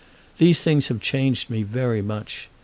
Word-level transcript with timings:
These 0.39 0.61
things 0.61 0.87
have 0.87 0.99
changed 0.99 1.51
me 1.51 1.61
very 1.61 2.01
much. 2.01 2.49